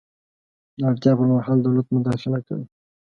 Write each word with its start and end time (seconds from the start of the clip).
د 0.77 0.79
اړتیا 0.89 1.11
پر 1.17 1.25
مهال 1.31 1.57
دولت 1.61 1.87
مداخله 1.95 2.39
کوي. 2.47 2.65